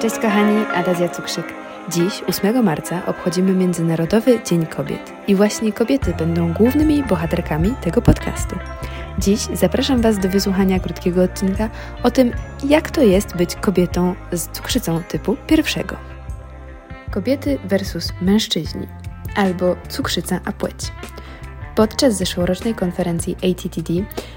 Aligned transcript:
Cześć 0.00 0.18
kochani, 0.18 0.66
Adazja 0.74 1.08
Cukrzyk. 1.08 1.44
Dziś, 1.88 2.22
8 2.26 2.64
marca, 2.64 3.06
obchodzimy 3.06 3.52
Międzynarodowy 3.52 4.42
Dzień 4.44 4.66
Kobiet 4.66 5.12
i 5.28 5.34
właśnie 5.34 5.72
kobiety 5.72 6.14
będą 6.18 6.52
głównymi 6.52 7.02
bohaterkami 7.02 7.74
tego 7.80 8.02
podcastu. 8.02 8.56
Dziś 9.18 9.40
zapraszam 9.40 10.00
Was 10.00 10.18
do 10.18 10.28
wysłuchania 10.28 10.80
krótkiego 10.80 11.22
odcinka 11.22 11.68
o 12.02 12.10
tym, 12.10 12.32
jak 12.64 12.90
to 12.90 13.02
jest 13.02 13.36
być 13.36 13.54
kobietą 13.54 14.14
z 14.32 14.48
cukrzycą 14.48 15.02
typu 15.02 15.36
pierwszego. 15.46 15.96
Kobiety 17.10 17.58
versus 17.64 18.12
mężczyźni 18.20 18.86
albo 19.36 19.76
cukrzyca 19.88 20.40
a 20.44 20.52
płeć. 20.52 20.92
Podczas 21.80 22.16
zeszłorocznej 22.16 22.74
konferencji 22.74 23.36
ATTD 23.36 23.92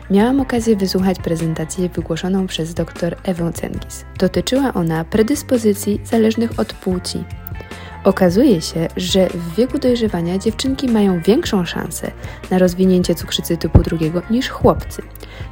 miałam 0.10 0.40
okazję 0.40 0.76
wysłuchać 0.76 1.18
prezentację 1.20 1.90
wygłoszoną 1.90 2.48
przez 2.48 2.74
dr 2.74 3.18
Ewę 3.24 3.54
Cengis. 3.54 4.06
Dotyczyła 4.20 4.74
ona 4.74 5.06
predyspozycji 5.06 6.02
zależnych 6.06 6.60
od 6.60 6.74
płci. 6.74 7.24
Okazuje 8.04 8.62
się, 8.62 8.88
że 8.98 9.28
w 9.28 9.56
wieku 9.56 9.80
dojrzewania 9.80 10.38
dziewczynki 10.38 10.88
mają 10.88 11.22
większą 11.22 11.66
szansę 11.66 12.12
na 12.52 12.58
rozwinięcie 12.60 13.16
cukrzycy 13.16 13.58
typu 13.58 13.82
drugiego 13.82 14.22
niż 14.30 14.50
chłopcy. 14.50 15.02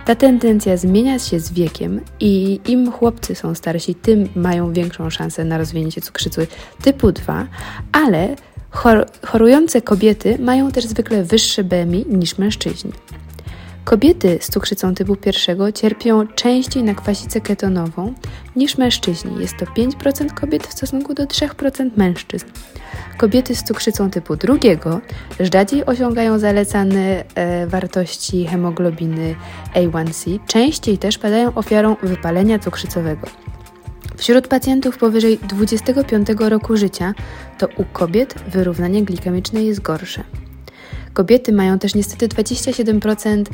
Ta 0.06 0.16
tendencja 0.16 0.78
zmienia 0.78 1.20
się 1.20 1.40
z 1.40 1.54
wiekiem 1.54 2.02
i 2.20 2.60
im 2.68 2.92
chłopcy 2.92 3.36
są 3.36 3.56
starsi, 3.56 3.96
tym 3.96 4.30
mają 4.36 4.74
większą 4.74 5.10
szansę 5.10 5.46
na 5.46 5.58
rozwinięcie 5.58 6.02
cukrzycy 6.02 6.48
typu 6.84 7.12
2, 7.12 7.48
ale 7.92 8.36
Chor 8.72 9.06
chorujące 9.26 9.82
kobiety 9.82 10.38
mają 10.40 10.72
też 10.72 10.86
zwykle 10.86 11.24
wyższe 11.24 11.64
BMI 11.64 12.06
niż 12.10 12.38
mężczyźni. 12.38 12.92
Kobiety 13.84 14.38
z 14.42 14.48
cukrzycą 14.50 14.96
typu 14.96 15.16
pierwszego 15.16 15.72
cierpią 15.72 16.28
częściej 16.28 16.84
na 16.84 16.94
kwasicę 16.94 17.42
ketonową 17.42 18.14
niż 18.56 18.78
mężczyźni. 18.78 19.42
Jest 19.42 19.58
to 19.58 19.66
5% 19.66 20.34
kobiet 20.34 20.68
w 20.68 20.74
stosunku 20.74 21.14
do 21.14 21.24
3% 21.24 21.90
mężczyzn. 21.98 22.46
Kobiety 23.18 23.56
z 23.56 23.64
cukrzycą 23.64 24.10
typu 24.10 24.36
drugiego 24.36 25.02
rzadziej 25.40 25.86
osiągają 25.86 26.40
zalecane 26.40 27.24
e, 27.36 27.68
wartości 27.68 28.48
hemoglobiny 28.48 29.36
A1C, 29.76 30.40
częściej 30.48 30.98
też 30.98 31.18
padają 31.18 31.54
ofiarą 31.54 31.96
wypalenia 32.04 32.60
cukrzycowego. 32.60 33.28
Wśród 34.22 34.48
pacjentów 34.48 34.98
powyżej 34.98 35.38
25 35.38 36.28
roku 36.40 36.78
życia 36.78 37.14
to 37.58 37.68
u 37.78 37.84
kobiet 37.84 38.36
wyrównanie 38.48 39.04
glikemiczne 39.04 39.64
jest 39.64 39.82
gorsze. 39.82 40.24
Kobiety 41.14 41.54
mają 41.54 41.80
też 41.80 41.96
niestety 41.96 42.28
27% 42.28 43.46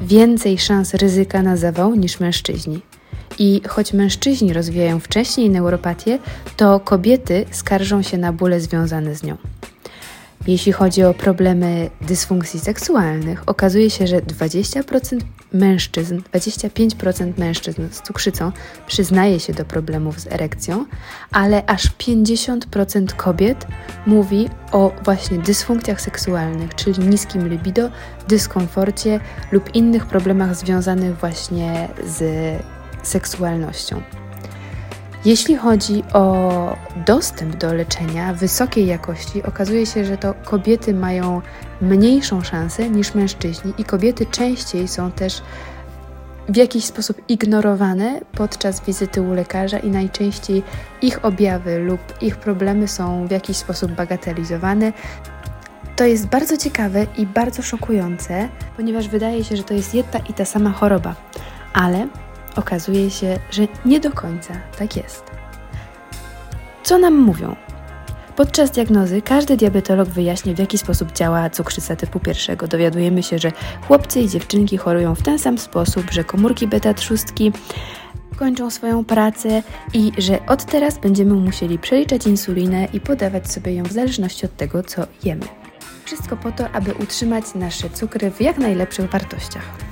więcej 0.00 0.58
szans 0.58 0.94
ryzyka 0.94 1.42
na 1.42 1.56
zawał 1.56 1.94
niż 1.94 2.20
mężczyźni. 2.20 2.80
I 3.38 3.62
choć 3.68 3.92
mężczyźni 3.92 4.52
rozwijają 4.52 5.00
wcześniej 5.00 5.50
neuropatię, 5.50 6.18
to 6.56 6.80
kobiety 6.80 7.44
skarżą 7.50 8.02
się 8.02 8.18
na 8.18 8.32
bóle 8.32 8.60
związane 8.60 9.14
z 9.14 9.22
nią. 9.22 9.36
Jeśli 10.46 10.72
chodzi 10.72 11.04
o 11.04 11.14
problemy 11.14 11.90
dysfunkcji 12.00 12.60
seksualnych, 12.60 13.42
okazuje 13.46 13.90
się, 13.90 14.06
że 14.06 14.16
20% 14.16 15.18
mężczyzn, 15.52 16.20
25% 16.34 17.38
mężczyzn 17.38 17.88
z 17.90 18.02
cukrzycą 18.02 18.52
przyznaje 18.86 19.40
się 19.40 19.52
do 19.52 19.64
problemów 19.64 20.20
z 20.20 20.26
erekcją, 20.26 20.86
ale 21.32 21.66
aż 21.66 21.86
50% 21.86 23.12
kobiet 23.16 23.66
mówi 24.06 24.48
o 24.72 24.92
właśnie 25.04 25.38
dysfunkcjach 25.38 26.00
seksualnych, 26.00 26.74
czyli 26.74 27.08
niskim 27.08 27.48
libido, 27.48 27.90
dyskomforcie 28.28 29.20
lub 29.52 29.74
innych 29.74 30.06
problemach 30.06 30.56
związanych 30.56 31.18
właśnie 31.18 31.88
z 32.06 32.22
seksualnością. 33.02 34.02
Jeśli 35.24 35.56
chodzi 35.56 36.02
o 36.12 36.76
dostęp 37.06 37.56
do 37.56 37.74
leczenia 37.74 38.34
wysokiej 38.34 38.86
jakości, 38.86 39.42
okazuje 39.42 39.86
się, 39.86 40.04
że 40.04 40.16
to 40.16 40.34
kobiety 40.44 40.94
mają 40.94 41.42
mniejszą 41.80 42.42
szansę 42.42 42.90
niż 42.90 43.14
mężczyźni 43.14 43.72
i 43.78 43.84
kobiety 43.84 44.26
częściej 44.26 44.88
są 44.88 45.12
też 45.12 45.42
w 46.48 46.56
jakiś 46.56 46.84
sposób 46.84 47.22
ignorowane 47.28 48.20
podczas 48.32 48.84
wizyty 48.84 49.22
u 49.22 49.34
lekarza 49.34 49.78
i 49.78 49.90
najczęściej 49.90 50.62
ich 51.02 51.24
objawy 51.24 51.78
lub 51.78 52.00
ich 52.20 52.36
problemy 52.36 52.88
są 52.88 53.26
w 53.26 53.30
jakiś 53.30 53.56
sposób 53.56 53.92
bagatelizowane. 53.92 54.92
To 55.96 56.04
jest 56.04 56.26
bardzo 56.26 56.56
ciekawe 56.56 57.06
i 57.16 57.26
bardzo 57.26 57.62
szokujące, 57.62 58.48
ponieważ 58.76 59.08
wydaje 59.08 59.44
się, 59.44 59.56
że 59.56 59.62
to 59.62 59.74
jest 59.74 59.94
jedna 59.94 60.20
i 60.28 60.34
ta 60.34 60.44
sama 60.44 60.70
choroba, 60.70 61.14
ale 61.72 62.08
Okazuje 62.56 63.10
się, 63.10 63.38
że 63.50 63.62
nie 63.84 64.00
do 64.00 64.10
końca 64.10 64.54
tak 64.78 64.96
jest. 64.96 65.24
Co 66.82 66.98
nam 66.98 67.14
mówią? 67.18 67.56
Podczas 68.36 68.70
diagnozy 68.70 69.22
każdy 69.22 69.56
diabetolog 69.56 70.08
wyjaśnia, 70.08 70.54
w 70.54 70.58
jaki 70.58 70.78
sposób 70.78 71.12
działa 71.12 71.50
cukrzyca 71.50 71.96
typu 71.96 72.20
pierwszego. 72.20 72.68
Dowiadujemy 72.68 73.22
się, 73.22 73.38
że 73.38 73.52
chłopcy 73.86 74.20
i 74.20 74.28
dziewczynki 74.28 74.76
chorują 74.76 75.14
w 75.14 75.22
ten 75.22 75.38
sam 75.38 75.58
sposób, 75.58 76.10
że 76.10 76.24
komórki 76.24 76.68
beta-trzustki 76.68 77.52
kończą 78.40 78.70
swoją 78.70 79.04
pracę 79.04 79.62
i 79.94 80.12
że 80.18 80.46
od 80.46 80.64
teraz 80.64 80.98
będziemy 80.98 81.34
musieli 81.34 81.78
przeliczać 81.78 82.26
insulinę 82.26 82.88
i 82.92 83.00
podawać 83.00 83.52
sobie 83.52 83.74
ją 83.74 83.84
w 83.84 83.92
zależności 83.92 84.46
od 84.46 84.56
tego, 84.56 84.82
co 84.82 85.06
jemy. 85.24 85.46
Wszystko 86.04 86.36
po 86.36 86.52
to, 86.52 86.70
aby 86.70 86.94
utrzymać 86.94 87.44
nasze 87.54 87.90
cukry 87.90 88.30
w 88.30 88.40
jak 88.40 88.58
najlepszych 88.58 89.10
wartościach. 89.10 89.89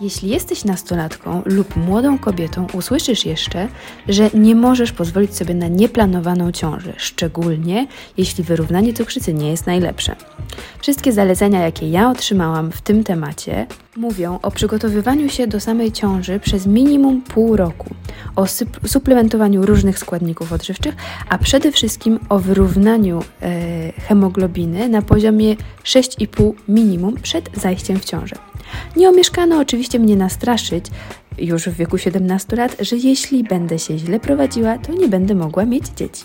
Jeśli 0.00 0.28
jesteś 0.28 0.64
nastolatką 0.64 1.42
lub 1.44 1.76
młodą 1.76 2.18
kobietą, 2.18 2.66
usłyszysz 2.72 3.24
jeszcze, 3.24 3.68
że 4.08 4.30
nie 4.34 4.54
możesz 4.54 4.92
pozwolić 4.92 5.36
sobie 5.36 5.54
na 5.54 5.68
nieplanowaną 5.68 6.52
ciążę, 6.52 6.92
szczególnie 6.96 7.86
jeśli 8.16 8.44
wyrównanie 8.44 8.94
cukrzycy 8.94 9.34
nie 9.34 9.50
jest 9.50 9.66
najlepsze. 9.66 10.16
Wszystkie 10.80 11.12
zalecenia, 11.12 11.62
jakie 11.62 11.90
ja 11.90 12.10
otrzymałam 12.10 12.72
w 12.72 12.82
tym 12.82 13.04
temacie, 13.04 13.66
mówią 13.96 14.38
o 14.42 14.50
przygotowywaniu 14.50 15.28
się 15.28 15.46
do 15.46 15.60
samej 15.60 15.92
ciąży 15.92 16.40
przez 16.40 16.66
minimum 16.66 17.22
pół 17.22 17.56
roku, 17.56 17.94
o 18.36 18.46
suplementowaniu 18.86 19.66
różnych 19.66 19.98
składników 19.98 20.52
odżywczych, 20.52 20.94
a 21.28 21.38
przede 21.38 21.72
wszystkim 21.72 22.18
o 22.28 22.38
wyrównaniu 22.38 23.22
e, 23.42 23.92
hemoglobiny 23.92 24.88
na 24.88 25.02
poziomie 25.02 25.56
6,5 25.84 26.52
minimum 26.68 27.14
przed 27.22 27.50
zajściem 27.56 27.98
w 27.98 28.04
ciążę. 28.04 28.36
Nie 28.96 29.08
omieszkano 29.08 29.58
oczywiście 29.58 29.98
mnie 29.98 30.16
nastraszyć, 30.16 30.86
już 31.38 31.62
w 31.62 31.76
wieku 31.76 31.98
17 31.98 32.56
lat, 32.56 32.76
że 32.80 32.96
jeśli 32.96 33.44
będę 33.44 33.78
się 33.78 33.98
źle 33.98 34.20
prowadziła, 34.20 34.78
to 34.78 34.92
nie 34.92 35.08
będę 35.08 35.34
mogła 35.34 35.64
mieć 35.64 35.88
dzieci. 35.88 36.24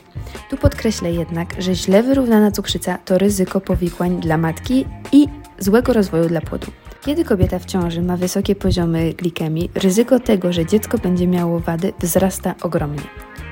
Tu 0.49 0.57
podkreślę 0.57 1.11
jednak, 1.11 1.61
że 1.61 1.75
źle 1.75 2.03
wyrównana 2.03 2.51
cukrzyca 2.51 2.97
to 3.05 3.17
ryzyko 3.17 3.61
powikłań 3.61 4.21
dla 4.21 4.37
matki 4.37 4.85
i 5.11 5.27
złego 5.59 5.93
rozwoju 5.93 6.27
dla 6.27 6.41
płodu. 6.41 6.67
Kiedy 7.01 7.25
kobieta 7.25 7.59
w 7.59 7.65
ciąży 7.65 8.01
ma 8.01 8.17
wysokie 8.17 8.55
poziomy 8.55 9.13
glikemii, 9.13 9.69
ryzyko 9.75 10.19
tego, 10.19 10.53
że 10.53 10.65
dziecko 10.65 10.97
będzie 10.97 11.27
miało 11.27 11.59
wady, 11.59 11.93
wzrasta 11.99 12.55
ogromnie. 12.61 13.01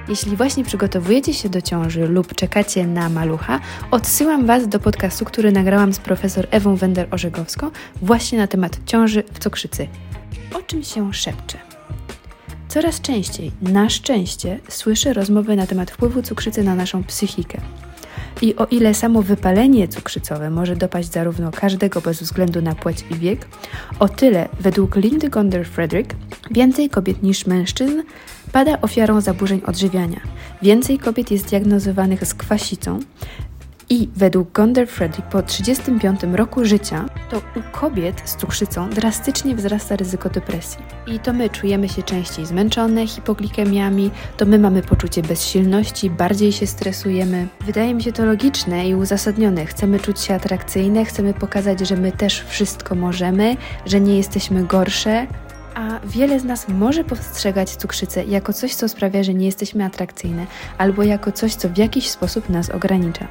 Jeśli 0.09 0.35
właśnie 0.35 0.63
przygotowujecie 0.63 1.33
się 1.33 1.49
do 1.49 1.61
ciąży 1.61 2.07
lub 2.07 2.35
czekacie 2.35 2.87
na 2.87 3.09
malucha, 3.09 3.59
odsyłam 3.91 4.45
Was 4.45 4.67
do 4.67 4.79
podcastu, 4.79 5.25
który 5.25 5.51
nagrałam 5.51 5.93
z 5.93 5.99
profesor 5.99 6.47
Ewą 6.51 6.75
Wender-Orzegowską 6.75 7.71
właśnie 8.01 8.37
na 8.37 8.47
temat 8.47 8.79
ciąży 8.85 9.23
w 9.33 9.39
cukrzycy. 9.39 9.87
O 10.53 10.61
czym 10.61 10.83
się 10.83 11.13
szepcze? 11.13 11.57
Coraz 12.67 13.01
częściej, 13.01 13.51
na 13.61 13.89
szczęście, 13.89 14.59
słyszę 14.69 15.13
rozmowy 15.13 15.55
na 15.55 15.67
temat 15.67 15.91
wpływu 15.91 16.21
cukrzycy 16.21 16.63
na 16.63 16.75
naszą 16.75 17.03
psychikę. 17.03 17.61
I 18.41 18.55
o 18.55 18.65
ile 18.65 18.93
samo 18.93 19.21
wypalenie 19.21 19.87
cukrzycowe 19.87 20.49
może 20.49 20.75
dopaść 20.75 21.11
zarówno 21.11 21.51
każdego 21.51 22.01
bez 22.01 22.21
względu 22.21 22.61
na 22.61 22.75
płeć 22.75 23.05
i 23.11 23.15
wiek, 23.15 23.47
o 23.99 24.09
tyle 24.09 24.49
według 24.59 24.95
Lindy 24.95 25.29
Gonder-Frederick 25.29 26.13
więcej 26.51 26.89
kobiet 26.89 27.23
niż 27.23 27.45
mężczyzn 27.45 28.01
pada 28.51 28.81
ofiarą 28.81 29.21
zaburzeń 29.21 29.61
odżywiania. 29.65 30.19
Więcej 30.61 30.99
kobiet 30.99 31.31
jest 31.31 31.49
diagnozowanych 31.49 32.25
z 32.25 32.33
kwasicą, 32.33 32.99
i 33.89 34.09
według 34.15 34.51
Gonder 34.51 34.87
Frederick 34.87 35.29
po 35.29 35.41
35 35.41 36.19
roku 36.33 36.65
życia 36.65 37.05
to 37.29 37.37
u 37.37 37.61
kobiet 37.71 38.21
z 38.25 38.35
cukrzycą 38.35 38.89
drastycznie 38.89 39.55
wzrasta 39.55 39.95
ryzyko 39.95 40.29
depresji. 40.29 40.79
I 41.07 41.19
to 41.19 41.33
my 41.33 41.49
czujemy 41.49 41.89
się 41.89 42.03
częściej 42.03 42.45
zmęczone 42.45 43.07
hipoglikemiami, 43.07 44.11
to 44.37 44.45
my 44.45 44.59
mamy 44.59 44.81
poczucie 44.81 45.21
bezsilności, 45.21 46.09
bardziej 46.09 46.51
się 46.51 46.67
stresujemy. 46.67 47.47
Wydaje 47.65 47.93
mi 47.93 48.03
się 48.03 48.11
to 48.11 48.25
logiczne 48.25 48.89
i 48.89 48.95
uzasadnione. 48.95 49.65
Chcemy 49.65 49.99
czuć 49.99 50.19
się 50.19 50.33
atrakcyjne, 50.33 51.05
chcemy 51.05 51.33
pokazać, 51.33 51.79
że 51.79 51.95
my 51.95 52.11
też 52.11 52.43
wszystko 52.47 52.95
możemy, 52.95 53.57
że 53.85 54.01
nie 54.01 54.17
jesteśmy 54.17 54.63
gorsze, 54.63 55.27
a 55.77 55.99
wiele 56.03 56.39
z 56.39 56.43
nas 56.43 56.67
może 56.67 57.03
postrzegać 57.03 57.75
cukrzycę 57.75 58.25
jako 58.25 58.53
coś, 58.53 58.75
co 58.75 58.89
sprawia, 58.89 59.23
że 59.23 59.33
nie 59.33 59.45
jesteśmy 59.45 59.85
atrakcyjne, 59.85 60.45
albo 60.77 61.03
jako 61.03 61.31
coś, 61.31 61.55
co 61.55 61.69
w 61.69 61.77
jakiś 61.77 62.09
sposób 62.09 62.49
nas 62.49 62.69
ogranicza. 62.69 63.27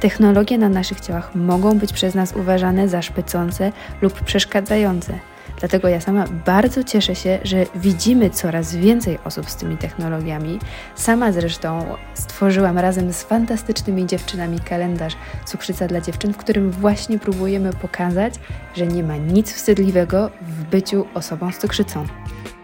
Technologie 0.00 0.58
na 0.58 0.68
naszych 0.68 1.00
ciałach 1.00 1.34
mogą 1.34 1.78
być 1.78 1.92
przez 1.92 2.14
nas 2.14 2.32
uważane 2.36 2.88
za 2.88 3.02
szpecące 3.02 3.72
lub 4.02 4.20
przeszkadzające. 4.20 5.31
Dlatego 5.62 5.88
ja 5.88 6.00
sama 6.00 6.24
bardzo 6.46 6.84
cieszę 6.84 7.14
się, 7.14 7.38
że 7.44 7.66
widzimy 7.74 8.30
coraz 8.30 8.74
więcej 8.74 9.18
osób 9.24 9.50
z 9.50 9.56
tymi 9.56 9.76
technologiami. 9.76 10.58
Sama 10.94 11.32
zresztą 11.32 11.96
stworzyłam 12.14 12.78
razem 12.78 13.12
z 13.12 13.22
fantastycznymi 13.22 14.06
dziewczynami 14.06 14.60
kalendarz 14.60 15.16
Cukrzyca 15.44 15.86
dla 15.86 16.00
dziewczyn, 16.00 16.32
w 16.32 16.36
którym 16.36 16.70
właśnie 16.70 17.18
próbujemy 17.18 17.72
pokazać, 17.72 18.34
że 18.74 18.86
nie 18.86 19.02
ma 19.02 19.16
nic 19.16 19.52
wstydliwego 19.52 20.30
w 20.42 20.64
byciu 20.64 21.06
osobą 21.14 21.52
z 21.52 21.58
cukrzycą. 21.58 22.06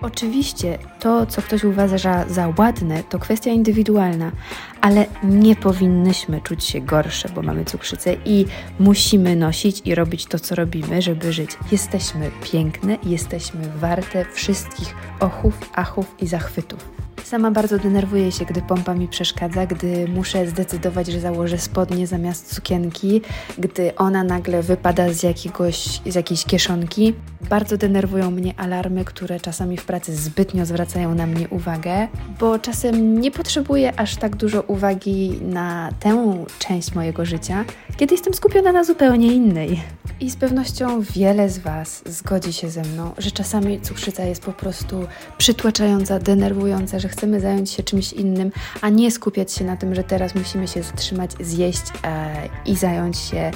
Oczywiście 0.02 0.78
to, 1.00 1.26
co 1.26 1.42
ktoś 1.42 1.64
uważa 1.64 2.28
za 2.28 2.52
ładne, 2.58 3.02
to 3.02 3.18
kwestia 3.18 3.50
indywidualna, 3.50 4.32
ale 4.80 5.06
nie 5.24 5.56
powinnyśmy 5.56 6.40
czuć 6.40 6.64
się 6.64 6.80
gorsze, 6.80 7.28
bo 7.28 7.42
mamy 7.42 7.64
cukrzycę 7.64 8.16
i 8.24 8.46
musimy 8.78 9.36
nosić 9.36 9.82
i 9.84 9.94
robić 9.94 10.26
to, 10.26 10.38
co 10.38 10.54
robimy, 10.54 11.02
żeby 11.02 11.32
żyć. 11.32 11.50
Jesteśmy 11.72 12.30
piękne, 12.52 12.98
jesteśmy 13.02 13.60
warte 13.76 14.24
wszystkich 14.32 14.94
ochów, 15.20 15.70
achów 15.74 16.14
i 16.20 16.26
zachwytów. 16.26 17.07
Sama 17.24 17.50
bardzo 17.50 17.78
denerwuję 17.78 18.32
się, 18.32 18.44
gdy 18.44 18.62
pompa 18.62 18.94
mi 18.94 19.08
przeszkadza, 19.08 19.66
gdy 19.66 20.08
muszę 20.08 20.46
zdecydować, 20.46 21.06
że 21.06 21.20
założę 21.20 21.58
spodnie 21.58 22.06
zamiast 22.06 22.54
sukienki, 22.54 23.20
gdy 23.58 23.96
ona 23.96 24.24
nagle 24.24 24.62
wypada 24.62 25.12
z, 25.12 25.22
jakiegoś, 25.22 26.00
z 26.06 26.14
jakiejś 26.14 26.44
kieszonki. 26.44 27.14
Bardzo 27.50 27.76
denerwują 27.76 28.30
mnie 28.30 28.54
alarmy, 28.56 29.04
które 29.04 29.40
czasami 29.40 29.76
w 29.76 29.84
pracy 29.84 30.16
zbytnio 30.16 30.66
zwracają 30.66 31.14
na 31.14 31.26
mnie 31.26 31.48
uwagę, 31.48 32.08
bo 32.40 32.58
czasem 32.58 33.20
nie 33.20 33.30
potrzebuję 33.30 34.00
aż 34.00 34.16
tak 34.16 34.36
dużo 34.36 34.62
uwagi 34.62 35.40
na 35.42 35.90
tę 36.00 36.44
część 36.58 36.94
mojego 36.94 37.24
życia, 37.24 37.64
kiedy 37.96 38.14
jestem 38.14 38.34
skupiona 38.34 38.72
na 38.72 38.84
zupełnie 38.84 39.34
innej. 39.34 39.82
I 40.20 40.30
z 40.30 40.36
pewnością 40.36 41.00
wiele 41.00 41.48
z 41.48 41.58
Was 41.58 42.02
zgodzi 42.06 42.52
się 42.52 42.70
ze 42.70 42.82
mną, 42.82 43.10
że 43.18 43.30
czasami 43.30 43.80
cukrzyca 43.80 44.24
jest 44.24 44.42
po 44.42 44.52
prostu 44.52 45.06
przytłaczająca, 45.38 46.18
denerwująca, 46.18 46.98
że 46.98 47.07
chcemy 47.08 47.40
zająć 47.40 47.70
się 47.70 47.82
czymś 47.82 48.12
innym, 48.12 48.52
a 48.80 48.88
nie 48.88 49.10
skupiać 49.10 49.52
się 49.52 49.64
na 49.64 49.76
tym, 49.76 49.94
że 49.94 50.04
teraz 50.04 50.34
musimy 50.34 50.68
się 50.68 50.82
zatrzymać, 50.82 51.30
zjeść 51.40 51.82
e, 52.04 52.48
i 52.66 52.76
zająć 52.76 53.18
się 53.18 53.50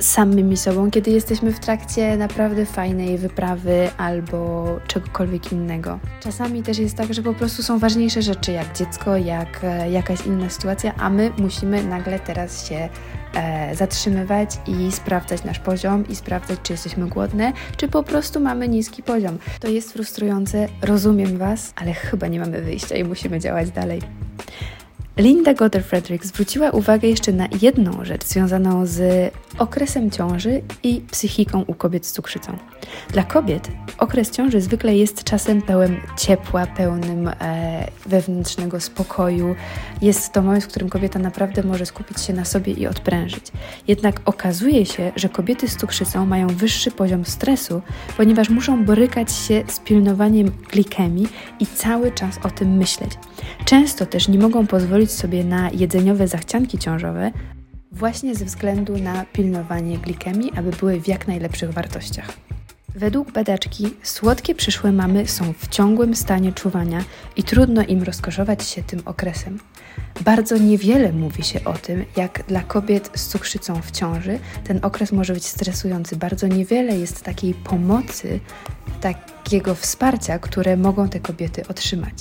samymi 0.00 0.56
sobą, 0.56 0.90
kiedy 0.90 1.10
jesteśmy 1.10 1.52
w 1.52 1.60
trakcie 1.60 2.16
naprawdę 2.16 2.66
fajnej 2.66 3.18
wyprawy 3.18 3.90
albo 3.96 4.66
czegokolwiek 4.86 5.52
innego. 5.52 5.98
Czasami 6.20 6.62
też 6.62 6.78
jest 6.78 6.96
tak, 6.96 7.14
że 7.14 7.22
po 7.22 7.34
prostu 7.34 7.62
są 7.62 7.78
ważniejsze 7.78 8.22
rzeczy, 8.22 8.52
jak 8.52 8.76
dziecko, 8.76 9.16
jak 9.16 9.60
e, 9.62 9.90
jakaś 9.90 10.26
inna 10.26 10.50
sytuacja, 10.50 10.94
a 10.94 11.10
my 11.10 11.30
musimy 11.38 11.84
nagle 11.84 12.20
teraz 12.20 12.68
się 12.68 12.88
zatrzymywać 13.72 14.50
i 14.66 14.92
sprawdzać 14.92 15.44
nasz 15.44 15.58
poziom 15.58 16.08
i 16.08 16.16
sprawdzać, 16.16 16.58
czy 16.62 16.72
jesteśmy 16.72 17.08
głodne, 17.08 17.52
czy 17.76 17.88
po 17.88 18.02
prostu 18.02 18.40
mamy 18.40 18.68
niski 18.68 19.02
poziom. 19.02 19.38
To 19.60 19.68
jest 19.68 19.92
frustrujące, 19.92 20.68
rozumiem 20.82 21.38
Was, 21.38 21.72
ale 21.76 21.92
chyba 21.92 22.26
nie 22.26 22.40
mamy 22.40 22.62
wyjścia 22.62 22.96
i 22.96 23.04
musimy 23.04 23.40
działać 23.40 23.70
dalej. 23.70 24.19
Linda 25.20 25.54
Goddard 25.54 25.86
Frederick 25.86 26.24
zwróciła 26.24 26.70
uwagę 26.70 27.08
jeszcze 27.08 27.32
na 27.32 27.48
jedną 27.62 28.04
rzecz 28.04 28.24
związaną 28.24 28.86
z 28.86 29.32
okresem 29.58 30.10
ciąży 30.10 30.62
i 30.82 31.00
psychiką 31.10 31.64
u 31.66 31.74
kobiet 31.74 32.06
z 32.06 32.12
cukrzycą. 32.12 32.58
Dla 33.12 33.22
kobiet 33.22 33.68
okres 33.98 34.30
ciąży 34.30 34.60
zwykle 34.60 34.96
jest 34.96 35.24
czasem 35.24 35.62
pełen 35.62 35.96
ciepła, 36.18 36.66
pełnym 36.66 37.28
e, 37.28 37.86
wewnętrznego 38.06 38.80
spokoju. 38.80 39.54
Jest 40.02 40.32
to 40.32 40.42
moment, 40.42 40.64
w 40.64 40.68
którym 40.68 40.88
kobieta 40.88 41.18
naprawdę 41.18 41.62
może 41.62 41.86
skupić 41.86 42.20
się 42.20 42.32
na 42.32 42.44
sobie 42.44 42.72
i 42.72 42.86
odprężyć. 42.86 43.44
Jednak 43.88 44.20
okazuje 44.24 44.86
się, 44.86 45.12
że 45.16 45.28
kobiety 45.28 45.68
z 45.68 45.76
cukrzycą 45.76 46.26
mają 46.26 46.46
wyższy 46.46 46.90
poziom 46.90 47.24
stresu, 47.24 47.82
ponieważ 48.16 48.48
muszą 48.48 48.84
borykać 48.84 49.32
się 49.32 49.62
z 49.68 49.80
pilnowaniem 49.80 50.50
glikemii 50.70 51.28
i 51.60 51.66
cały 51.66 52.12
czas 52.12 52.38
o 52.42 52.50
tym 52.50 52.76
myśleć. 52.76 53.10
Często 53.64 54.06
też 54.06 54.28
nie 54.28 54.38
mogą 54.38 54.66
pozwolić 54.66 55.09
sobie 55.12 55.44
na 55.44 55.70
jedzeniowe 55.70 56.28
zachcianki 56.28 56.78
ciążowe, 56.78 57.32
właśnie 57.92 58.34
ze 58.34 58.44
względu 58.44 58.98
na 58.98 59.24
pilnowanie 59.24 59.98
glikemii, 59.98 60.52
aby 60.56 60.70
były 60.70 61.00
w 61.00 61.08
jak 61.08 61.28
najlepszych 61.28 61.72
wartościach. 61.72 62.32
Według 62.94 63.32
badaczki 63.32 63.94
słodkie 64.02 64.54
przyszłe 64.54 64.92
mamy 64.92 65.26
są 65.26 65.52
w 65.52 65.68
ciągłym 65.68 66.14
stanie 66.14 66.52
czuwania 66.52 67.04
i 67.36 67.42
trudno 67.42 67.82
im 67.82 68.02
rozkoszować 68.02 68.68
się 68.68 68.82
tym 68.82 69.00
okresem. 69.04 69.58
Bardzo 70.24 70.56
niewiele 70.56 71.12
mówi 71.12 71.42
się 71.42 71.64
o 71.64 71.72
tym, 71.72 72.04
jak 72.16 72.44
dla 72.48 72.60
kobiet 72.60 73.10
z 73.14 73.26
cukrzycą 73.26 73.82
w 73.82 73.90
ciąży 73.90 74.38
ten 74.64 74.78
okres 74.82 75.12
może 75.12 75.34
być 75.34 75.46
stresujący. 75.46 76.16
Bardzo 76.16 76.46
niewiele 76.46 76.98
jest 76.98 77.22
takiej 77.22 77.54
pomocy, 77.54 78.40
takiego 79.00 79.74
wsparcia, 79.74 80.38
które 80.38 80.76
mogą 80.76 81.08
te 81.08 81.20
kobiety 81.20 81.68
otrzymać. 81.68 82.14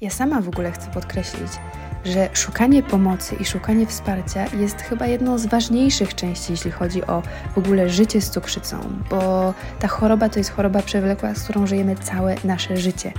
Ja 0.00 0.10
sama 0.10 0.40
w 0.40 0.48
ogóle 0.48 0.72
chcę 0.72 0.90
podkreślić, 0.90 1.52
że 2.04 2.28
szukanie 2.32 2.82
pomocy 2.82 3.34
i 3.40 3.44
szukanie 3.44 3.86
wsparcia 3.86 4.46
jest 4.56 4.76
chyba 4.76 5.06
jedną 5.06 5.38
z 5.38 5.46
ważniejszych 5.46 6.14
części, 6.14 6.52
jeśli 6.52 6.70
chodzi 6.70 7.06
o 7.06 7.22
w 7.54 7.58
ogóle 7.58 7.90
życie 7.90 8.20
z 8.20 8.30
cukrzycą, 8.30 8.76
bo 9.10 9.54
ta 9.78 9.88
choroba 9.88 10.28
to 10.28 10.38
jest 10.38 10.50
choroba 10.50 10.82
przewlekła, 10.82 11.34
z 11.34 11.42
którą 11.42 11.66
żyjemy 11.66 11.96
całe 11.96 12.34
nasze 12.44 12.76
życie. 12.76 13.12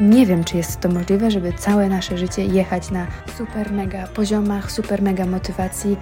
Nie 0.00 0.26
wiem, 0.26 0.44
czy 0.44 0.56
jest 0.56 0.80
to 0.80 0.88
możliwe, 0.88 1.30
żeby 1.30 1.52
całe 1.52 1.88
nasze 1.88 2.18
życie 2.18 2.44
jechać 2.44 2.90
na 2.90 3.06
super 3.38 3.72
mega 3.72 4.06
poziomach, 4.06 4.72
super 4.72 5.02
mega 5.02 5.26
motywacji. 5.26 5.96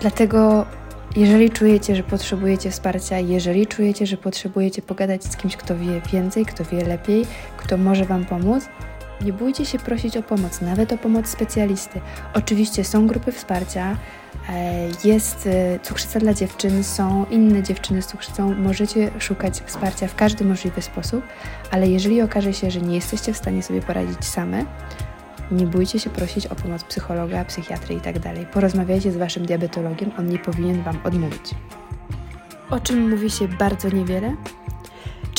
Dlatego, 0.00 0.66
jeżeli 1.16 1.50
czujecie, 1.50 1.96
że 1.96 2.02
potrzebujecie 2.02 2.70
wsparcia, 2.70 3.18
jeżeli 3.18 3.66
czujecie, 3.66 4.06
że 4.06 4.16
potrzebujecie 4.16 4.82
pogadać 4.82 5.24
z 5.24 5.36
kimś, 5.36 5.56
kto 5.56 5.76
wie 5.76 6.00
więcej, 6.12 6.46
kto 6.46 6.64
wie 6.64 6.84
lepiej, 6.84 7.26
kto 7.56 7.76
może 7.76 8.04
Wam 8.04 8.24
pomóc, 8.24 8.64
nie 9.20 9.32
bójcie 9.32 9.66
się 9.66 9.78
prosić 9.78 10.16
o 10.16 10.22
pomoc, 10.22 10.60
nawet 10.60 10.92
o 10.92 10.98
pomoc 10.98 11.26
specjalisty. 11.26 12.00
Oczywiście 12.34 12.84
są 12.84 13.06
grupy 13.06 13.32
wsparcia, 13.32 13.96
e, 14.48 14.88
jest 15.04 15.46
e, 15.46 15.78
cukrzyca 15.82 16.20
dla 16.20 16.34
dziewczyn, 16.34 16.84
są 16.84 17.26
inne 17.30 17.62
dziewczyny 17.62 18.02
z 18.02 18.06
cukrzycą. 18.06 18.54
Możecie 18.54 19.10
szukać 19.18 19.62
wsparcia 19.66 20.08
w 20.08 20.14
każdy 20.14 20.44
możliwy 20.44 20.82
sposób, 20.82 21.24
ale 21.70 21.88
jeżeli 21.88 22.22
okaże 22.22 22.52
się, 22.52 22.70
że 22.70 22.80
nie 22.80 22.94
jesteście 22.94 23.32
w 23.32 23.36
stanie 23.36 23.62
sobie 23.62 23.82
poradzić 23.82 24.24
same, 24.24 24.64
nie 25.50 25.66
bójcie 25.66 25.98
się 25.98 26.10
prosić 26.10 26.46
o 26.46 26.54
pomoc 26.54 26.84
psychologa, 26.84 27.44
psychiatry 27.44 27.94
itd. 27.94 28.20
Tak 28.20 28.50
Porozmawiajcie 28.50 29.12
z 29.12 29.16
waszym 29.16 29.46
diabetologiem, 29.46 30.10
on 30.18 30.26
nie 30.28 30.38
powinien 30.38 30.82
wam 30.82 30.98
odmówić. 31.04 31.54
O 32.70 32.80
czym 32.80 33.10
mówi 33.10 33.30
się 33.30 33.48
bardzo 33.48 33.88
niewiele? 33.88 34.36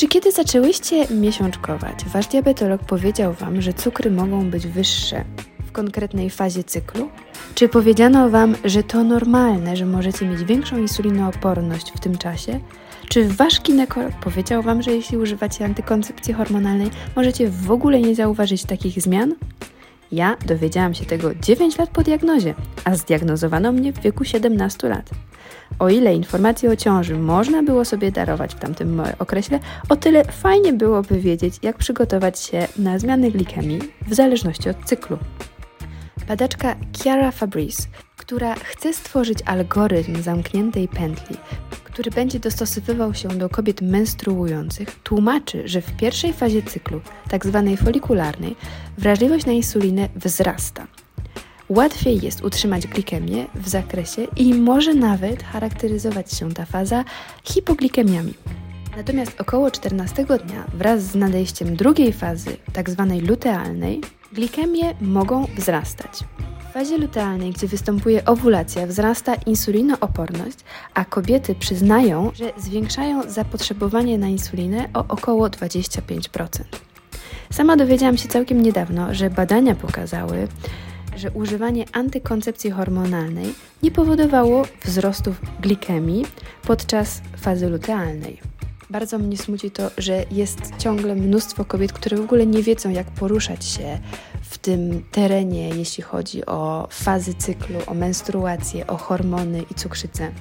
Czy 0.00 0.08
kiedy 0.08 0.32
zaczęłyście 0.32 1.06
miesiączkować, 1.10 2.04
wasz 2.04 2.26
diabetolog 2.26 2.84
powiedział 2.84 3.32
wam, 3.32 3.62
że 3.62 3.72
cukry 3.72 4.10
mogą 4.10 4.50
być 4.50 4.66
wyższe 4.66 5.24
w 5.66 5.72
konkretnej 5.72 6.30
fazie 6.30 6.64
cyklu? 6.64 7.08
Czy 7.54 7.68
powiedziano 7.68 8.30
wam, 8.30 8.56
że 8.64 8.82
to 8.82 9.04
normalne, 9.04 9.76
że 9.76 9.86
możecie 9.86 10.26
mieć 10.26 10.44
większą 10.44 10.78
insulinooporność 10.78 11.92
w 11.92 12.00
tym 12.00 12.18
czasie? 12.18 12.60
Czy 13.08 13.28
wasz 13.28 13.62
ginekolog 13.62 14.12
powiedział 14.12 14.62
wam, 14.62 14.82
że 14.82 14.92
jeśli 14.92 15.18
używacie 15.18 15.64
antykoncepcji 15.64 16.34
hormonalnej, 16.34 16.90
możecie 17.16 17.50
w 17.50 17.70
ogóle 17.70 18.00
nie 18.00 18.14
zauważyć 18.14 18.64
takich 18.64 19.02
zmian? 19.02 19.34
Ja 20.12 20.36
dowiedziałam 20.46 20.94
się 20.94 21.04
tego 21.04 21.34
9 21.34 21.78
lat 21.78 21.90
po 21.90 22.02
diagnozie, 22.02 22.54
a 22.84 22.94
zdiagnozowano 22.94 23.72
mnie 23.72 23.92
w 23.92 24.00
wieku 24.00 24.24
17 24.24 24.88
lat. 24.88 25.10
O 25.78 25.88
ile 25.88 26.14
informacji 26.14 26.68
o 26.68 26.76
ciąży 26.76 27.18
można 27.18 27.62
było 27.62 27.84
sobie 27.84 28.12
darować 28.12 28.54
w 28.54 28.58
tamtym 28.58 29.02
okresie, 29.18 29.58
o 29.88 29.96
tyle 29.96 30.24
fajnie 30.24 30.72
byłoby 30.72 31.20
wiedzieć, 31.20 31.54
jak 31.62 31.78
przygotować 31.78 32.38
się 32.38 32.68
na 32.78 32.98
zmiany 32.98 33.30
glikemii 33.30 33.80
w 34.08 34.14
zależności 34.14 34.68
od 34.68 34.84
cyklu. 34.84 35.18
Badaczka 36.28 36.76
Chiara 37.02 37.30
Fabrice, 37.30 37.82
która 38.16 38.54
chce 38.54 38.92
stworzyć 38.92 39.38
algorytm 39.46 40.22
zamkniętej 40.22 40.88
pętli, 40.88 41.36
który 41.84 42.10
będzie 42.10 42.40
dostosowywał 42.40 43.14
się 43.14 43.28
do 43.28 43.48
kobiet 43.48 43.82
menstruujących, 43.82 45.00
tłumaczy, 45.02 45.68
że 45.68 45.80
w 45.82 45.96
pierwszej 45.96 46.32
fazie 46.32 46.62
cyklu, 46.62 47.00
tak 47.28 47.46
zwanej 47.46 47.76
folikularnej, 47.76 48.56
wrażliwość 48.98 49.46
na 49.46 49.52
insulinę 49.52 50.08
wzrasta, 50.16 50.86
łatwiej 51.70 52.20
jest 52.22 52.44
utrzymać 52.44 52.86
glikemię 52.86 53.46
w 53.54 53.68
zakresie 53.68 54.26
i 54.36 54.54
może 54.54 54.94
nawet 54.94 55.42
charakteryzować 55.42 56.32
się 56.32 56.52
ta 56.52 56.64
faza 56.64 57.04
hipoglikemiami. 57.44 58.34
Natomiast 58.96 59.40
około 59.40 59.70
14 59.70 60.24
dnia 60.24 60.64
wraz 60.74 61.02
z 61.02 61.14
nadejściem 61.14 61.76
drugiej 61.76 62.12
fazy, 62.12 62.56
tzw. 62.74 63.06
Tak 63.08 63.28
lutealnej, 63.28 64.00
glikemie 64.32 64.94
mogą 65.00 65.46
wzrastać. 65.56 66.24
W 66.70 66.72
fazie 66.72 66.98
lutealnej, 66.98 67.50
gdzie 67.50 67.66
występuje 67.66 68.24
owulacja, 68.24 68.86
wzrasta 68.86 69.34
insulinooporność, 69.34 70.58
a 70.94 71.04
kobiety 71.04 71.54
przyznają, 71.54 72.30
że 72.34 72.52
zwiększają 72.56 73.30
zapotrzebowanie 73.30 74.18
na 74.18 74.28
insulinę 74.28 74.88
o 74.94 75.04
około 75.08 75.48
25%. 75.48 76.48
Sama 77.52 77.76
dowiedziałam 77.76 78.18
się 78.18 78.28
całkiem 78.28 78.62
niedawno, 78.62 79.14
że 79.14 79.30
badania 79.30 79.74
pokazały, 79.74 80.48
że 81.16 81.30
używanie 81.30 81.84
antykoncepcji 81.92 82.70
hormonalnej 82.70 83.54
nie 83.82 83.90
powodowało 83.90 84.62
wzrostów 84.84 85.40
glikemii 85.60 86.26
podczas 86.62 87.22
fazy 87.36 87.68
lutealnej. 87.68 88.40
Bardzo 88.90 89.18
mnie 89.18 89.38
smuci 89.38 89.70
to, 89.70 89.90
że 89.98 90.24
jest 90.30 90.60
ciągle 90.78 91.14
mnóstwo 91.14 91.64
kobiet, 91.64 91.92
które 91.92 92.16
w 92.16 92.20
ogóle 92.20 92.46
nie 92.46 92.62
wiedzą, 92.62 92.90
jak 92.90 93.10
poruszać 93.10 93.64
się 93.64 93.98
w 94.42 94.58
tym 94.58 95.04
terenie, 95.10 95.68
jeśli 95.68 96.02
chodzi 96.02 96.46
o 96.46 96.88
fazy 96.90 97.34
cyklu, 97.34 97.78
o 97.86 97.94
menstruację, 97.94 98.86
o 98.86 98.96
hormony 98.96 99.62
i 99.70 99.74
cukrzycę. 99.74 100.32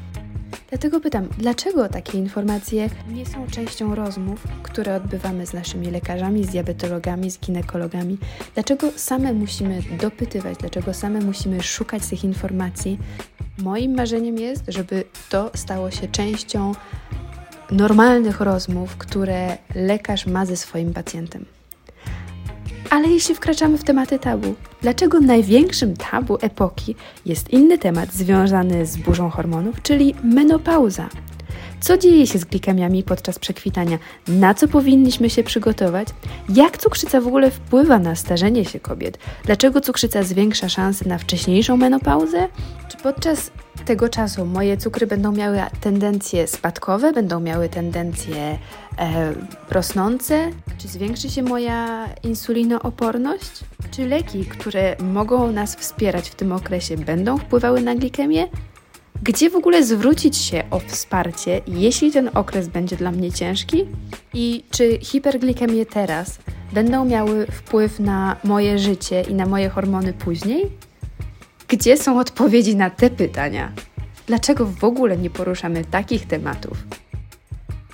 Dlatego 0.69 0.99
pytam, 0.99 1.27
dlaczego 1.37 1.89
takie 1.89 2.17
informacje 2.17 2.89
nie 3.07 3.25
są 3.25 3.47
częścią 3.47 3.95
rozmów, 3.95 4.43
które 4.63 4.95
odbywamy 4.95 5.45
z 5.45 5.53
naszymi 5.53 5.91
lekarzami, 5.91 6.43
z 6.43 6.47
diabetologami, 6.47 7.31
z 7.31 7.39
ginekologami? 7.39 8.17
Dlaczego 8.53 8.91
same 8.95 9.33
musimy 9.33 9.81
dopytywać, 10.01 10.57
dlaczego 10.57 10.93
same 10.93 11.19
musimy 11.19 11.63
szukać 11.63 12.07
tych 12.07 12.23
informacji? 12.23 12.99
Moim 13.57 13.95
marzeniem 13.95 14.37
jest, 14.37 14.63
żeby 14.67 15.03
to 15.29 15.51
stało 15.55 15.91
się 15.91 16.07
częścią 16.07 16.71
normalnych 17.71 18.41
rozmów, 18.41 18.97
które 18.97 19.57
lekarz 19.75 20.25
ma 20.25 20.45
ze 20.45 20.57
swoim 20.57 20.93
pacjentem. 20.93 21.45
Ale 22.89 23.07
jeśli 23.07 23.35
wkraczamy 23.35 23.77
w 23.77 23.83
tematy 23.83 24.19
tabu, 24.19 24.55
dlaczego 24.81 25.19
największym 25.19 25.97
tabu 25.97 26.37
epoki 26.41 26.95
jest 27.25 27.49
inny 27.49 27.77
temat 27.77 28.13
związany 28.13 28.85
z 28.85 28.97
burzą 28.97 29.29
hormonów, 29.29 29.81
czyli 29.81 30.15
menopauza? 30.23 31.09
Co 31.81 31.97
dzieje 31.97 32.27
się 32.27 32.39
z 32.39 32.45
glikemiami 32.45 33.03
podczas 33.03 33.39
przekwitania? 33.39 33.97
Na 34.27 34.53
co 34.53 34.67
powinniśmy 34.67 35.29
się 35.29 35.43
przygotować? 35.43 36.07
Jak 36.49 36.77
cukrzyca 36.77 37.21
w 37.21 37.27
ogóle 37.27 37.51
wpływa 37.51 37.99
na 37.99 38.15
starzenie 38.15 38.65
się 38.65 38.79
kobiet? 38.79 39.17
Dlaczego 39.45 39.81
cukrzyca 39.81 40.23
zwiększa 40.23 40.69
szanse 40.69 41.09
na 41.09 41.17
wcześniejszą 41.17 41.77
menopauzę? 41.77 42.47
Czy 42.91 42.97
podczas 42.97 43.51
tego 43.89 44.09
czasu 44.09 44.45
moje 44.45 44.77
cukry 44.77 45.07
będą 45.07 45.31
miały 45.31 45.57
tendencje 45.81 46.47
spadkowe, 46.47 47.13
będą 47.13 47.39
miały 47.39 47.69
tendencje 47.69 48.57
e, 48.97 49.33
rosnące? 49.69 50.51
Czy 50.77 50.87
zwiększy 50.87 51.29
się 51.29 51.43
moja 51.43 52.09
insulinooporność? 52.23 53.51
Czy 53.91 54.07
leki, 54.07 54.45
które 54.45 54.95
mogą 54.99 55.51
nas 55.51 55.75
wspierać 55.75 56.29
w 56.29 56.35
tym 56.35 56.51
okresie, 56.51 56.97
będą 56.97 57.37
wpływały 57.37 57.81
na 57.81 57.95
glikemię? 57.95 58.47
Gdzie 59.23 59.49
w 59.49 59.55
ogóle 59.55 59.83
zwrócić 59.83 60.37
się 60.37 60.63
o 60.71 60.79
wsparcie, 60.79 61.61
jeśli 61.67 62.11
ten 62.11 62.29
okres 62.33 62.67
będzie 62.67 62.95
dla 62.95 63.11
mnie 63.11 63.31
ciężki? 63.31 63.85
I 64.33 64.63
czy 64.71 64.99
hiperglikemie 65.01 65.85
teraz 65.85 66.39
będą 66.73 67.05
miały 67.05 67.45
wpływ 67.45 67.99
na 67.99 68.35
moje 68.43 68.79
życie 68.79 69.21
i 69.21 69.33
na 69.33 69.45
moje 69.45 69.69
hormony 69.69 70.13
później? 70.13 70.88
Gdzie 71.69 71.97
są 71.97 72.19
odpowiedzi 72.19 72.75
na 72.75 72.89
te 72.89 73.09
pytania? 73.09 73.71
Dlaczego 74.27 74.65
w 74.65 74.83
ogóle 74.83 75.17
nie 75.17 75.29
poruszamy 75.29 75.85
takich 75.85 76.27
tematów? 76.27 76.77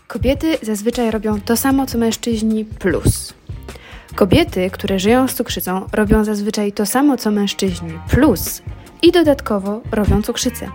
Kobiety 0.08 0.58
zazwyczaj 0.62 1.12
robią 1.12 1.42
to 1.42 1.58
samo 1.58 1.86
co 1.86 1.98
mężczyźni 1.98 2.66
plus. 2.66 3.34
Kobiety, 4.16 4.70
które 4.70 5.00
żyją 5.00 5.28
z 5.28 5.34
cukrzycą, 5.34 5.88
robią 5.92 6.24
zazwyczaj 6.24 6.72
to 6.72 6.86
samo 6.86 7.18
co 7.18 7.32
mężczyźni 7.32 8.00
plus 8.10 8.62
i 9.02 9.12
dodatkowo 9.12 9.82
robią 9.92 10.22
cukrzycę. 10.22 10.68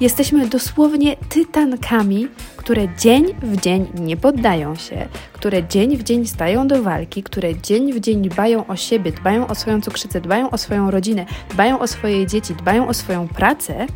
Jesteśmy 0.00 0.48
dosłownie 0.48 1.16
tytankami, 1.16 2.28
które 2.56 2.88
dzień 2.98 3.24
w 3.42 3.60
dzień 3.60 3.86
nie 3.94 4.16
poddają 4.16 4.74
się, 4.74 5.08
które 5.32 5.68
dzień 5.68 5.96
w 5.96 6.02
dzień 6.02 6.26
stają 6.26 6.68
do 6.68 6.82
walki, 6.82 7.22
które 7.22 7.60
dzień 7.60 7.92
w 7.92 8.00
dzień 8.00 8.28
dbają 8.28 8.66
o 8.66 8.76
siebie, 8.76 9.12
dbają 9.12 9.46
o 9.46 9.54
swoją 9.54 9.80
cukrzycę, 9.80 10.20
dbają 10.20 10.50
o 10.50 10.58
swoją 10.58 10.90
rodzinę, 10.90 11.26
dbają 11.50 11.78
o 11.78 11.86
swoje 11.86 12.26
dzieci, 12.26 12.54
dbają 12.54 12.88
o 12.88 12.94
swoją 12.94 13.28
pracę, 13.28 13.86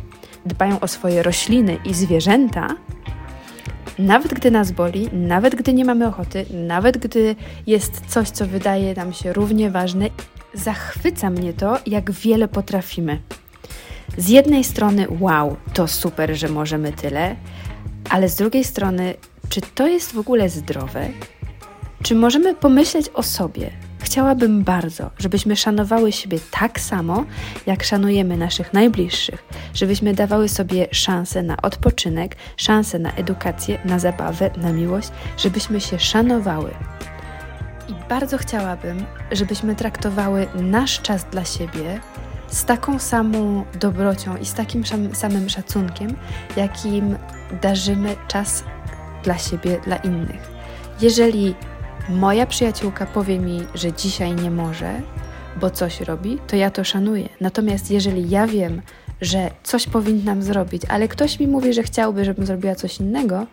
dbają 0.45 0.79
o 0.79 0.87
swoje 0.87 1.23
rośliny 1.23 1.77
i 1.85 1.93
zwierzęta. 1.93 2.67
Nawet 3.99 4.33
gdy 4.33 4.51
nas 4.51 4.71
boli, 4.71 5.09
nawet 5.13 5.55
gdy 5.55 5.73
nie 5.73 5.85
mamy 5.85 6.07
ochoty, 6.07 6.45
nawet 6.53 6.97
gdy 6.97 7.35
jest 7.67 8.01
coś, 8.07 8.29
co 8.29 8.47
wydaje 8.47 8.93
nam 8.93 9.13
się 9.13 9.33
równie 9.33 9.71
ważne, 9.71 10.09
zachwyca 10.53 11.29
mnie 11.29 11.53
to, 11.53 11.77
jak 11.85 12.11
wiele 12.11 12.47
potrafimy. 12.47 13.19
Z 14.17 14.29
jednej 14.29 14.63
strony, 14.63 15.07
wow, 15.19 15.55
to 15.73 15.87
super, 15.87 16.35
że 16.37 16.49
możemy 16.49 16.91
tyle, 16.91 17.35
ale 18.09 18.29
z 18.29 18.35
drugiej 18.35 18.63
strony, 18.63 19.13
czy 19.49 19.61
to 19.61 19.87
jest 19.87 20.13
w 20.13 20.17
ogóle 20.17 20.49
zdrowe? 20.49 21.09
Czy 22.03 22.15
możemy 22.15 22.55
pomyśleć 22.55 23.09
o 23.13 23.23
sobie? 23.23 23.71
Chciałabym 23.99 24.63
bardzo, 24.63 25.09
żebyśmy 25.19 25.55
szanowały 25.55 26.11
siebie 26.11 26.39
tak 26.51 26.79
samo, 26.79 27.25
jak 27.65 27.83
szanujemy 27.83 28.37
naszych 28.37 28.73
najbliższych, 28.73 29.43
żebyśmy 29.73 30.13
dawały 30.13 30.49
sobie 30.49 30.87
szansę 30.91 31.43
na 31.43 31.57
odpoczynek, 31.61 32.35
szansę 32.57 32.99
na 32.99 33.11
edukację, 33.11 33.79
na 33.85 33.99
zabawę, 33.99 34.51
na 34.57 34.73
miłość, 34.73 35.09
żebyśmy 35.37 35.81
się 35.81 35.99
szanowały. 35.99 36.71
I 37.89 37.93
bardzo 38.09 38.37
chciałabym, 38.37 39.05
żebyśmy 39.31 39.75
traktowały 39.75 40.47
nasz 40.55 41.01
czas 41.01 41.25
dla 41.31 41.45
siebie 41.45 41.99
z 42.53 42.65
taką 42.65 42.99
samą 42.99 43.65
dobrocią 43.79 44.37
i 44.37 44.45
z 44.45 44.53
takim 44.53 44.83
samym 45.13 45.49
szacunkiem, 45.49 46.15
jakim 46.55 47.17
darzymy 47.61 48.15
czas 48.27 48.63
dla 49.23 49.37
siebie, 49.37 49.79
dla 49.85 49.95
innych. 49.95 50.51
Jeżeli 51.01 51.55
moja 52.09 52.45
przyjaciółka 52.45 53.05
powie 53.05 53.39
mi, 53.39 53.61
że 53.75 53.93
dzisiaj 53.93 54.35
nie 54.35 54.51
może, 54.51 55.01
bo 55.61 55.69
coś 55.69 56.01
robi, 56.01 56.37
to 56.47 56.55
ja 56.55 56.71
to 56.71 56.83
szanuję. 56.83 57.29
Natomiast 57.41 57.91
jeżeli 57.91 58.29
ja 58.29 58.47
wiem, 58.47 58.81
że 59.23 59.51
coś 59.63 59.87
powinnam 59.87 60.43
zrobić, 60.43 60.81
ale 60.89 61.07
ktoś 61.07 61.39
mi 61.39 61.47
mówi, 61.47 61.73
że 61.73 61.83
chciałby, 61.83 62.25
żebym 62.25 62.45
zrobiła 62.45 62.75
coś 62.75 62.99
innego, 62.99 63.45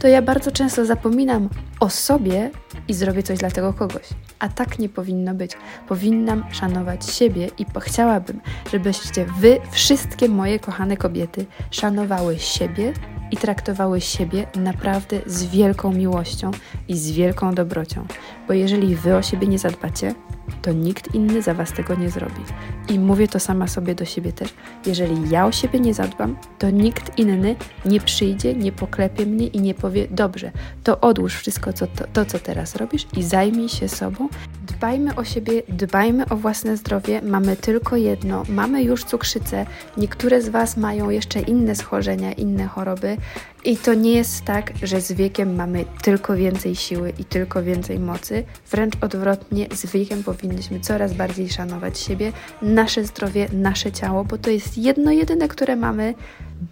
to 0.00 0.08
ja 0.08 0.22
bardzo 0.22 0.50
często 0.50 0.84
zapominam 0.84 1.48
o 1.80 1.90
sobie 1.90 2.50
i 2.88 2.94
zrobię 2.94 3.22
coś 3.22 3.38
dla 3.38 3.50
tego 3.50 3.72
kogoś. 3.72 4.08
A 4.38 4.48
tak 4.48 4.78
nie 4.78 4.88
powinno 4.88 5.34
być. 5.34 5.52
Powinnam 5.88 6.44
szanować 6.52 7.10
siebie 7.10 7.50
i 7.58 7.66
chciałabym, 7.80 8.40
żebyście 8.72 9.26
wy, 9.40 9.58
wszystkie 9.70 10.28
moje 10.28 10.58
kochane 10.58 10.96
kobiety, 10.96 11.46
szanowały 11.70 12.38
siebie 12.38 12.92
i 13.30 13.36
traktowały 13.36 14.00
siebie 14.00 14.46
naprawdę 14.56 15.20
z 15.26 15.44
wielką 15.44 15.92
miłością 15.92 16.50
i 16.88 16.98
z 16.98 17.10
wielką 17.10 17.54
dobrocią. 17.54 18.06
Bo 18.48 18.54
jeżeli 18.54 18.96
wy 18.96 19.16
o 19.16 19.22
siebie 19.22 19.46
nie 19.46 19.58
zadbacie, 19.58 20.14
to 20.62 20.72
nikt 20.72 21.14
inny 21.14 21.42
za 21.42 21.54
was 21.54 21.72
tego 21.72 21.94
nie 21.94 22.10
zrobi. 22.10 22.42
I 22.88 22.98
mówię 22.98 23.28
to 23.28 23.40
sama 23.40 23.66
sobie 23.66 23.94
do 23.94 24.04
siebie 24.04 24.32
też. 24.32 24.54
Jeżeli 24.86 25.30
ja 25.30 25.46
o 25.46 25.52
siebie 25.52 25.80
nie 25.80 25.94
zadbam, 25.94 26.36
to 26.58 26.70
nikt 26.70 27.18
inny 27.18 27.56
nie 27.84 28.00
przyjdzie, 28.00 28.54
nie 28.54 28.72
poklepie 28.72 29.26
mnie 29.26 29.46
i 29.46 29.60
nie 29.60 29.74
powie: 29.74 30.08
Dobrze, 30.10 30.52
to 30.84 31.00
odłóż 31.00 31.34
wszystko 31.34 31.72
co, 31.72 31.86
to, 31.86 32.04
to, 32.12 32.24
co 32.24 32.38
teraz 32.38 32.76
robisz 32.76 33.06
i 33.16 33.22
zajmij 33.22 33.68
się 33.68 33.88
sobą. 33.88 34.28
Dbajmy 34.66 35.14
o 35.14 35.24
siebie, 35.24 35.62
dbajmy 35.68 36.28
o 36.28 36.36
własne 36.36 36.76
zdrowie. 36.76 37.22
Mamy 37.22 37.56
tylko 37.56 37.96
jedno, 37.96 38.42
mamy 38.48 38.82
już 38.82 39.04
cukrzycę. 39.04 39.66
Niektóre 39.96 40.42
z 40.42 40.48
Was 40.48 40.76
mają 40.76 41.10
jeszcze 41.10 41.40
inne 41.40 41.74
schorzenia, 41.74 42.32
inne 42.32 42.66
choroby. 42.66 43.16
I 43.64 43.76
to 43.76 43.94
nie 43.94 44.12
jest 44.12 44.44
tak, 44.44 44.72
że 44.82 45.00
z 45.00 45.12
wiekiem 45.12 45.54
mamy 45.54 45.84
tylko 46.02 46.36
więcej 46.36 46.76
siły 46.76 47.12
i 47.18 47.24
tylko 47.24 47.62
więcej 47.62 47.98
mocy. 47.98 48.44
Wręcz 48.70 48.94
odwrotnie, 49.00 49.66
z 49.74 49.86
wiekiem 49.86 50.22
powinniśmy 50.22 50.80
coraz 50.80 51.14
bardziej 51.14 51.48
szanować 51.48 51.98
siebie, 51.98 52.32
nasze 52.62 53.04
zdrowie, 53.04 53.48
nasze 53.52 53.92
ciało, 53.92 54.24
bo 54.24 54.38
to 54.38 54.50
jest 54.50 54.78
jedno 54.78 55.10
jedyne, 55.10 55.48
które 55.48 55.76
mamy. 55.76 56.14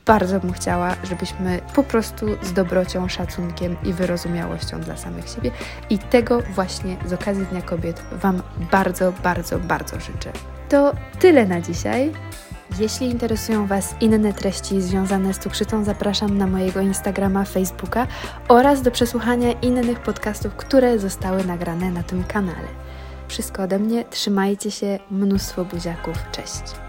Bardzo 0.07 0.41
bym 0.41 0.53
chciała, 0.53 0.97
żebyśmy 1.05 1.61
po 1.75 1.83
prostu 1.83 2.27
z 2.43 2.53
dobrocią, 2.53 3.09
szacunkiem 3.09 3.77
i 3.85 3.93
wyrozumiałością 3.93 4.81
dla 4.81 4.97
samych 4.97 5.29
siebie 5.29 5.51
i 5.91 5.99
tego 5.99 6.43
właśnie 6.55 6.97
z 7.07 7.13
okazji 7.13 7.47
Dnia 7.47 7.63
Kobiet 7.63 8.03
Wam 8.13 8.43
bardzo, 8.73 9.13
bardzo, 9.23 9.59
bardzo 9.59 10.01
życzę. 10.01 10.33
To 10.69 10.93
tyle 11.19 11.47
na 11.47 11.61
dzisiaj. 11.61 12.13
Jeśli 12.79 13.07
interesują 13.11 13.67
Was 13.67 13.95
inne 14.01 14.33
treści 14.33 14.81
związane 14.81 15.35
z 15.35 15.39
cukrzycą, 15.39 15.85
zapraszam 15.85 16.39
na 16.39 16.47
mojego 16.47 16.81
Instagrama, 16.81 17.45
Facebooka 17.45 18.07
oraz 18.49 18.83
do 18.83 18.91
przesłuchania 18.91 19.53
innych 19.53 20.01
podcastów, 20.01 20.55
które 20.55 20.99
zostały 20.99 21.45
nagrane 21.45 21.91
na 21.91 22.03
tym 22.03 22.25
kanale. 22.25 22.69
Wszystko 23.29 23.63
ode 23.63 23.79
mnie, 23.79 24.05
trzymajcie 24.05 24.71
się, 24.71 24.99
mnóstwo 25.11 25.65
buziaków, 25.65 26.17
cześć! 26.33 26.88